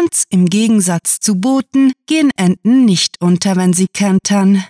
[0.00, 4.64] Ganz im Gegensatz zu Booten gehen Enten nicht unter, wenn sie kentern.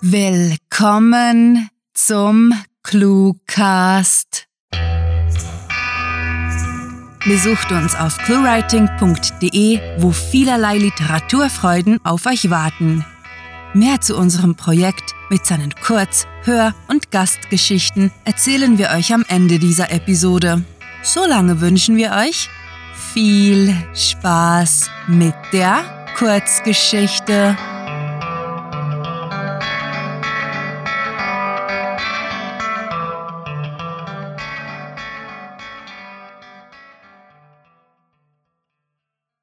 [0.00, 4.46] Willkommen zum Cluecast.
[7.26, 13.04] Besucht uns auf cluewriting.de, wo vielerlei Literaturfreuden auf euch warten.
[13.74, 19.58] Mehr zu unserem Projekt mit seinen Kurz-, Hör- und Gastgeschichten erzählen wir euch am Ende
[19.58, 20.64] dieser Episode.
[21.02, 22.48] Solange wünschen wir euch
[23.12, 27.56] viel Spaß mit der Kurzgeschichte.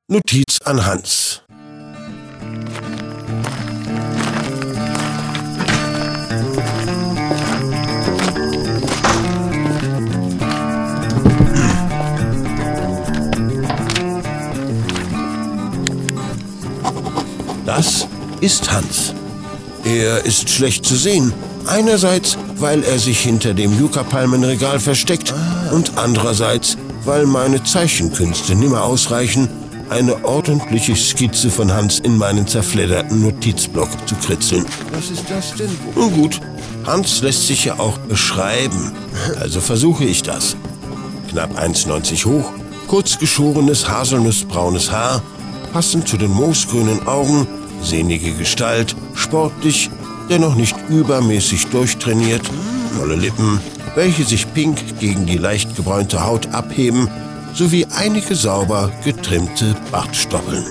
[0.07, 1.43] Notiz an Hans.
[17.79, 18.07] Das
[18.41, 19.13] ist Hans.
[19.85, 21.31] Er ist schlecht zu sehen.
[21.65, 25.33] Einerseits, weil er sich hinter dem Yucca-Palmenregal versteckt
[25.71, 29.47] und andererseits, weil meine Zeichenkünste nimmer ausreichen,
[29.89, 34.65] eine ordentliche Skizze von Hans in meinen zerfledderten Notizblock zu kritzeln.
[34.91, 35.69] Was ist das denn?
[35.95, 36.41] Nun gut,
[36.85, 38.91] Hans lässt sich ja auch beschreiben.
[39.39, 40.57] Also versuche ich das.
[41.29, 42.51] Knapp 1,90 hoch,
[42.89, 45.21] kurz geschorenes haselnussbraunes Haar,
[45.71, 47.47] passend zu den moosgrünen Augen,
[47.81, 49.89] sehnige Gestalt, sportlich,
[50.29, 52.41] dennoch nicht übermäßig durchtrainiert,
[52.97, 53.59] volle Lippen,
[53.95, 57.09] welche sich pink gegen die leicht gebräunte Haut abheben
[57.53, 60.65] sowie einige sauber getrimmte Bartstoppeln.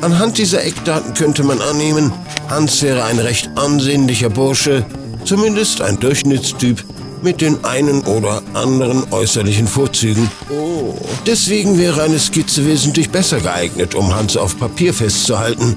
[0.00, 2.12] Anhand dieser Eckdaten könnte man annehmen,
[2.48, 4.84] Hans wäre ein recht ansehnlicher Bursche,
[5.24, 6.84] zumindest ein Durchschnittstyp
[7.24, 10.30] mit den einen oder anderen äußerlichen Vorzügen.
[10.50, 10.94] Oh.
[11.26, 15.74] Deswegen wäre eine Skizze wesentlich besser geeignet, um Hans auf Papier festzuhalten.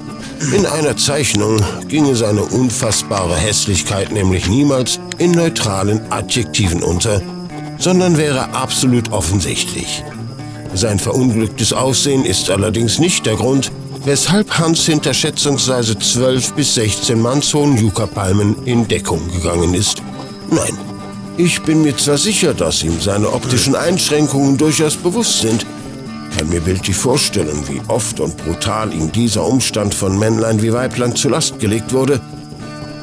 [0.54, 7.22] In einer Zeichnung ginge seine unfassbare Hässlichkeit nämlich niemals in neutralen Adjektiven unter,
[7.78, 10.04] sondern wäre absolut offensichtlich.
[10.74, 13.72] Sein verunglücktes Aussehen ist allerdings nicht der Grund,
[14.04, 20.02] weshalb Hans hinter schätzungsweise 12 bis 16 mannshohen Yucca-Palmen in Deckung gegangen ist.
[20.50, 20.78] Nein,
[21.38, 25.64] ich bin mir zwar sicher, dass ihm seine optischen Einschränkungen durchaus bewusst sind,
[26.36, 31.14] kann mir bildlich vorstellen, wie oft und brutal ihm dieser Umstand von Männlein wie Weiblein
[31.14, 32.20] zur Last gelegt wurde.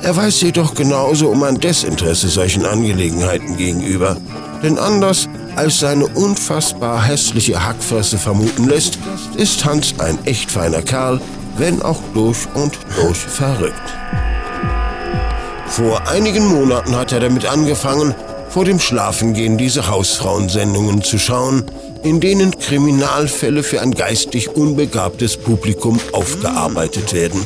[0.04, 4.18] Er weiß jedoch genauso um ein Desinteresse solchen Angelegenheiten gegenüber.
[4.62, 9.00] Denn anders als seine unfassbar hässliche Hackfresse vermuten lässt,
[9.38, 11.22] ist Hans ein echt feiner Kerl,
[11.58, 13.94] wenn auch durch und durch verrückt.
[15.68, 18.14] Vor einigen Monaten hat er damit angefangen,
[18.56, 21.66] vor dem Schlafengehen diese Hausfrauensendungen zu schauen,
[22.04, 27.46] in denen Kriminalfälle für ein geistig unbegabtes Publikum aufgearbeitet werden.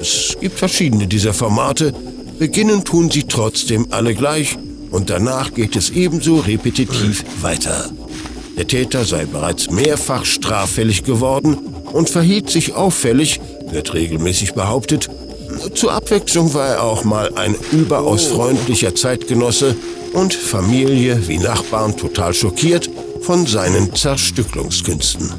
[0.00, 1.92] Es gibt verschiedene dieser Formate,
[2.38, 4.56] beginnen tun sie trotzdem alle gleich
[4.90, 7.90] und danach geht es ebenso repetitiv weiter.
[8.56, 11.58] Der Täter sei bereits mehrfach straffällig geworden
[11.92, 13.38] und verhielt sich auffällig,
[13.70, 15.10] wird regelmäßig behauptet.
[15.74, 19.76] Zur Abwechslung war er auch mal ein überaus freundlicher Zeitgenosse
[20.12, 22.90] und Familie wie Nachbarn total schockiert
[23.20, 25.32] von seinen Zerstücklungskünsten.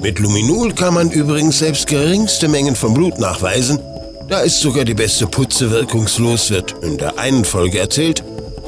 [0.00, 3.80] Mit Luminol kann man übrigens selbst geringste Mengen von Blut nachweisen.
[4.28, 8.22] Da ist sogar die beste Putze wirkungslos, wird in der einen Folge erzählt,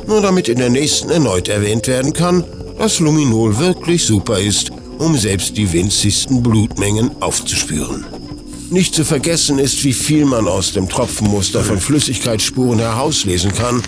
[0.06, 2.44] nur damit in der nächsten erneut erwähnt werden kann,
[2.78, 8.05] dass Luminol wirklich super ist, um selbst die winzigsten Blutmengen aufzuspüren.
[8.71, 13.82] Nicht zu vergessen ist, wie viel man aus dem Tropfenmuster von Flüssigkeitsspuren herauslesen kann.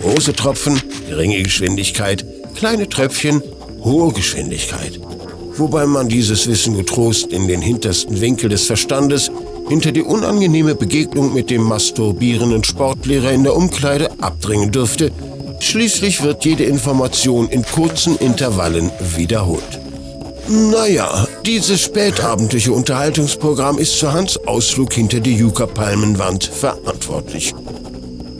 [0.00, 2.24] Große Tropfen, geringe Geschwindigkeit,
[2.54, 3.42] kleine Tröpfchen,
[3.82, 5.00] hohe Geschwindigkeit.
[5.56, 9.30] Wobei man dieses Wissen getrost in den hintersten Winkel des Verstandes
[9.68, 15.10] hinter die unangenehme Begegnung mit dem masturbierenden Sportlehrer in der Umkleide abdringen dürfte,
[15.60, 19.80] Schließlich wird jede Information in kurzen Intervallen wiederholt.
[20.48, 27.52] Naja, dieses spätabendliche Unterhaltungsprogramm ist für Hans Ausflug hinter die Yucca-Palmenwand verantwortlich.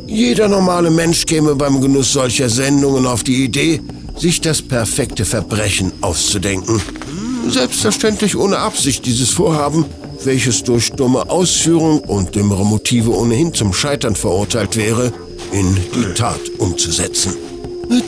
[0.07, 3.81] Jeder normale Mensch käme beim Genuss solcher Sendungen auf die Idee,
[4.17, 6.81] sich das perfekte Verbrechen auszudenken.
[7.49, 9.85] Selbstverständlich ohne Absicht dieses Vorhaben,
[10.25, 15.13] welches durch dumme Ausführung und dümmere Motive ohnehin zum Scheitern verurteilt wäre,
[15.53, 17.35] in die Tat umzusetzen.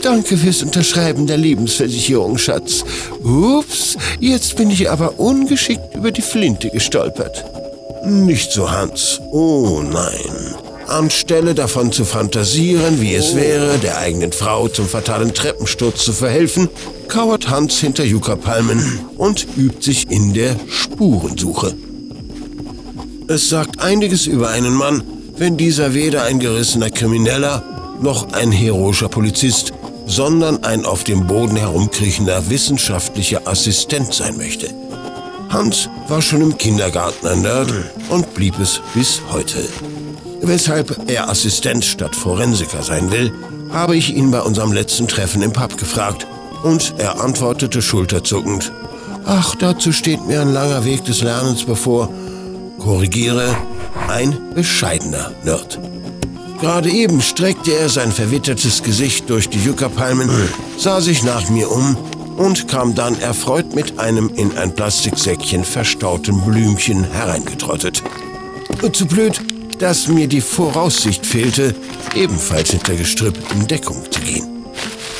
[0.01, 2.83] Danke fürs Unterschreiben der Lebensversicherung, Schatz.
[3.23, 7.45] Ups, jetzt bin ich aber ungeschickt über die Flinte gestolpert.
[8.05, 9.21] Nicht so, Hans.
[9.31, 10.55] Oh nein.
[10.89, 16.69] Anstelle davon zu fantasieren, wie es wäre, der eigenen Frau zum fatalen Treppensturz zu verhelfen,
[17.07, 21.75] kauert Hans hinter Yucca-Palmen und übt sich in der Spurensuche.
[23.27, 25.03] Es sagt einiges über einen Mann,
[25.37, 27.63] wenn dieser weder ein gerissener Krimineller
[28.01, 29.71] noch ein heroischer Polizist,
[30.05, 34.73] sondern ein auf dem Boden herumkriechender wissenschaftlicher Assistent sein möchte.
[35.49, 37.71] Hans war schon im Kindergarten ein Nerd
[38.09, 39.67] und blieb es bis heute.
[40.41, 43.31] Weshalb er Assistent statt Forensiker sein will,
[43.71, 46.25] habe ich ihn bei unserem letzten Treffen im Pub gefragt
[46.63, 48.71] und er antwortete schulterzuckend,
[49.25, 52.09] Ach, dazu steht mir ein langer Weg des Lernens bevor.
[52.79, 53.55] Korrigiere,
[54.07, 55.77] ein bescheidener Nerd.
[56.59, 60.29] Gerade eben streckte er sein verwittertes Gesicht durch die Yucca-Palmen,
[60.77, 61.95] sah sich nach mir um
[62.37, 68.01] und kam dann erfreut mit einem in ein Plastiksäckchen verstauten Blümchen hereingetrottet.
[68.93, 69.39] Zu blöd,
[69.79, 71.73] dass mir die Voraussicht fehlte,
[72.15, 74.47] ebenfalls hinter Gestrüpp in Deckung zu gehen.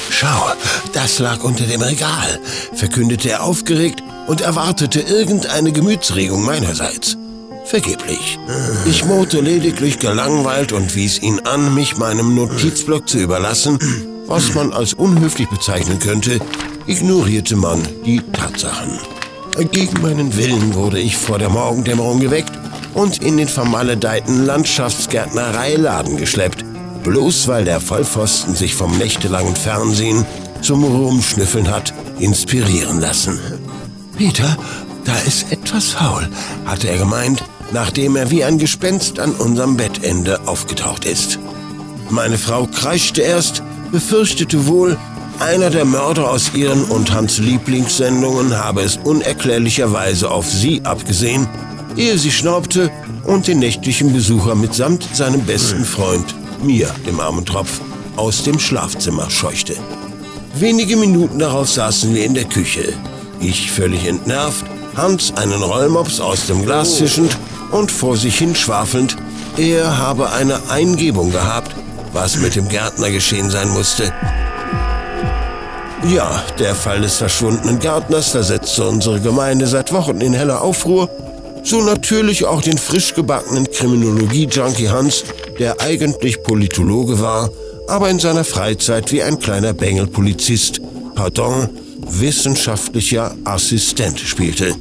[0.09, 0.51] Schau,
[0.93, 2.39] das lag unter dem Regal,
[2.73, 7.17] verkündete er aufgeregt und erwartete irgendeine Gemütsregung meinerseits.
[7.65, 8.39] Vergeblich.
[8.85, 13.79] Ich murrte lediglich gelangweilt und wies ihn an, mich meinem Notizblock zu überlassen,
[14.25, 16.39] was man als unhöflich bezeichnen könnte,
[16.85, 18.99] ignorierte man die Tatsachen.
[19.71, 22.51] Gegen meinen Willen wurde ich vor der Morgendämmerung geweckt
[22.93, 26.65] und in den vermaledeiten Landschaftsgärtnereiladen geschleppt,
[27.03, 30.25] bloß weil der Vollpfosten sich vom nächtelangen Fernsehen
[30.61, 33.39] zum Rumschnüffeln hat inspirieren lassen.
[34.17, 34.57] Peter,
[35.05, 36.27] da ist etwas faul,
[36.65, 41.39] hatte er gemeint, nachdem er wie ein Gespenst an unserem Bettende aufgetaucht ist.
[42.09, 44.97] Meine Frau kreischte erst, befürchtete wohl,
[45.39, 51.47] einer der Mörder aus ihren und Hans Lieblingssendungen habe es unerklärlicherweise auf sie abgesehen,
[51.95, 52.91] ehe sie schnaubte
[53.25, 57.81] und den nächtlichen Besucher mitsamt seinem besten Freund, mir, dem armen Tropf,
[58.15, 59.75] aus dem Schlafzimmer scheuchte.
[60.55, 62.93] Wenige Minuten darauf saßen wir in der Küche.
[63.39, 64.65] Ich völlig entnervt,
[64.95, 67.37] Hans einen Rollmops aus dem Glas zischend
[67.71, 69.15] und vor sich hin schwafelnd,
[69.57, 71.75] er habe eine Eingebung gehabt,
[72.13, 74.11] was mit dem Gärtner geschehen sein musste.
[76.07, 81.09] Ja, der Fall des verschwundenen Gärtners versetzte unsere Gemeinde seit Wochen in heller Aufruhr,
[81.63, 85.23] so natürlich auch den frisch gebackenen Kriminologie-Junkie Hans,
[85.59, 87.49] der eigentlich Politologe war,
[87.87, 90.81] aber in seiner Freizeit wie ein kleiner Bengelpolizist,
[91.15, 91.69] pardon,
[92.07, 94.75] wissenschaftlicher Assistent spielte.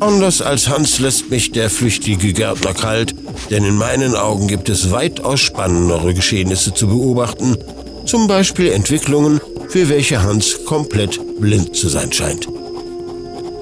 [0.00, 3.14] Anders als Hans lässt mich der flüchtige Gärtner kalt,
[3.50, 7.56] denn in meinen Augen gibt es weitaus spannendere Geschehnisse zu beobachten,
[8.04, 12.48] zum Beispiel Entwicklungen, für welche Hans komplett blind zu sein scheint.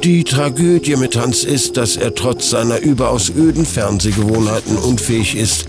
[0.09, 5.67] Die Tragödie mit Hans ist, dass er trotz seiner überaus öden Fernsehgewohnheiten unfähig ist,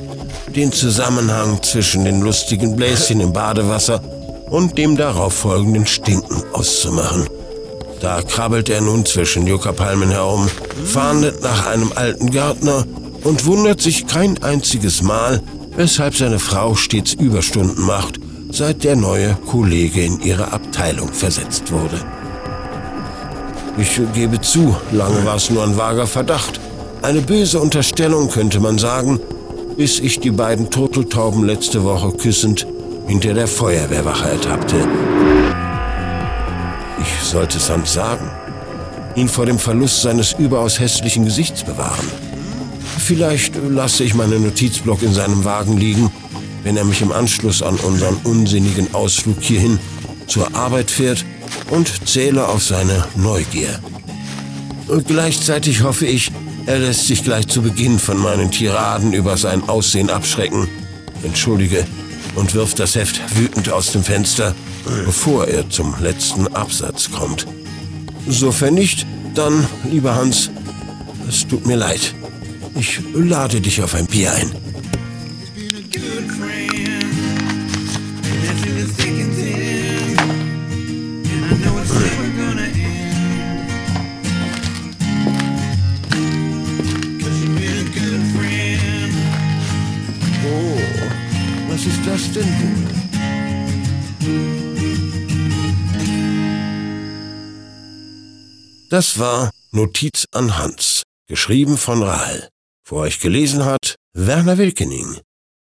[0.56, 4.02] den Zusammenhang zwischen den lustigen Bläschen im Badewasser
[4.50, 7.28] und dem darauf folgenden Stinken auszumachen.
[8.00, 10.48] Da krabbelt er nun zwischen Yucca-Palmen herum,
[10.86, 12.86] fahndet nach einem alten Gärtner
[13.26, 15.44] und wundert sich kein einziges Mal,
[15.76, 18.22] weshalb seine Frau stets Überstunden macht,
[18.52, 22.00] seit der neue Kollege in ihre Abteilung versetzt wurde.
[23.80, 26.60] Ich gebe zu, lange war es nur ein vager Verdacht.
[27.02, 29.22] Eine böse Unterstellung könnte man sagen,
[29.78, 32.68] bis ich die beiden Turteltauben letzte Woche küssend
[33.08, 34.76] hinter der Feuerwehrwache ertappte.
[37.02, 38.30] Ich sollte es Hans sagen.
[39.16, 42.08] Ihn vor dem Verlust seines überaus hässlichen Gesichts bewahren.
[42.98, 46.12] Vielleicht lasse ich meinen Notizblock in seinem Wagen liegen,
[46.64, 49.80] wenn er mich im Anschluss an unseren unsinnigen Ausflug hierhin
[50.28, 51.24] zur Arbeit fährt
[51.70, 53.80] und zähle auf seine Neugier.
[54.88, 56.32] Und gleichzeitig hoffe ich,
[56.66, 60.68] er lässt sich gleich zu Beginn von meinen Tiraden über sein Aussehen abschrecken.
[61.24, 61.86] Entschuldige,
[62.36, 64.56] und wirft das Heft wütend aus dem Fenster
[65.06, 67.46] bevor er zum letzten Absatz kommt.
[68.28, 70.50] Sofern nicht, dann, lieber Hans,
[71.28, 72.14] es tut mir leid.
[72.76, 74.52] Ich lade dich auf ein Bier ein.
[99.00, 102.50] Das war Notiz an Hans, geschrieben von Rahl.
[102.86, 105.22] Vor euch gelesen hat Werner Wilkening.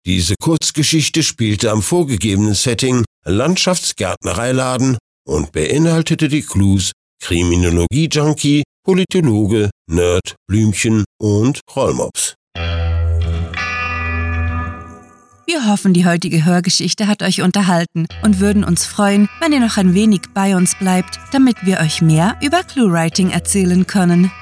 [0.06, 11.04] Diese Kurzgeschichte spielte am vorgegebenen Setting Landschaftsgärtnereiladen und beinhaltete die Clues Kriminologie-Junkie, Politologe, Nerd, Blümchen
[11.21, 12.37] und Rollmops.
[15.49, 19.76] Wir hoffen, die heutige Hörgeschichte hat euch unterhalten und würden uns freuen, wenn ihr noch
[19.76, 24.33] ein wenig bei uns bleibt, damit wir euch mehr über ClueWriting erzählen können.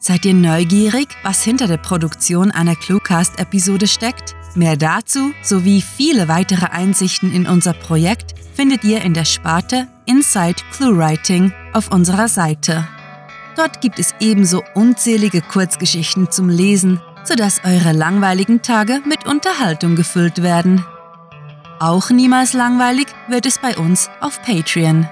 [0.00, 4.34] Seid ihr neugierig, was hinter der Produktion einer Cluecast-Episode steckt?
[4.56, 10.56] Mehr dazu sowie viele weitere Einsichten in unser Projekt findet ihr in der Sparte Inside
[10.72, 12.84] ClueWriting auf unserer Seite.
[13.54, 20.42] Dort gibt es ebenso unzählige Kurzgeschichten zum Lesen, sodass eure langweiligen Tage mit Unterhaltung gefüllt
[20.42, 20.84] werden.
[21.80, 25.08] Auch niemals langweilig wird es bei uns auf Patreon.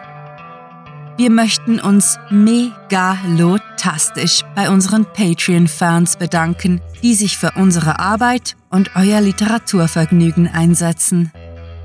[1.18, 9.20] Wir möchten uns megalotastisch bei unseren Patreon-Fans bedanken, die sich für unsere Arbeit und euer
[9.20, 11.30] Literaturvergnügen einsetzen.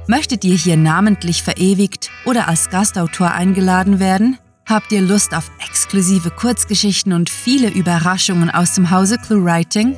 [0.07, 4.37] Möchtet ihr hier namentlich verewigt oder als Gastautor eingeladen werden?
[4.65, 9.97] Habt ihr Lust auf exklusive Kurzgeschichten und viele Überraschungen aus dem Hause ClueWriting?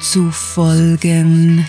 [0.00, 1.66] zu folgen.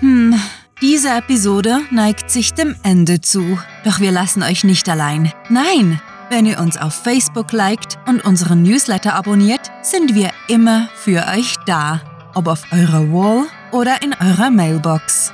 [0.00, 0.34] Hm,
[0.82, 3.58] diese Episode neigt sich dem Ende zu.
[3.84, 5.32] Doch wir lassen euch nicht allein.
[5.48, 6.00] Nein!
[6.28, 11.54] Wenn ihr uns auf Facebook liked und unseren Newsletter abonniert, sind wir immer für euch
[11.66, 12.00] da.
[12.34, 15.32] Ob auf eurer Wall oder in eurer Mailbox.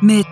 [0.00, 0.26] Mit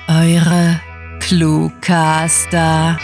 [0.07, 0.81] Eure
[1.19, 2.97] Cluecaster.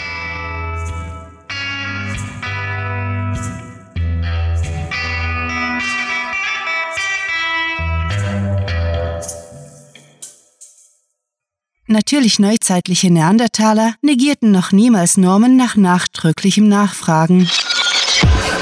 [11.87, 17.49] Natürlich neuzeitliche Neandertaler negierten noch niemals Normen nach nachdrücklichem Nachfragen.